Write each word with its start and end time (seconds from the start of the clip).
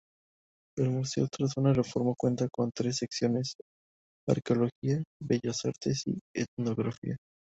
El 0.79 0.89
museo 0.89 1.27
tras 1.31 1.57
una 1.57 1.73
reforma 1.73 2.15
cuenta 2.17 2.47
con 2.51 2.71
"tres 2.73 2.97
secciones": 2.97 3.53
Arqueología, 4.27 5.03
Bellas 5.21 5.63
Artes 5.65 6.07
y 6.07 6.19
Etnografía. 6.33 7.17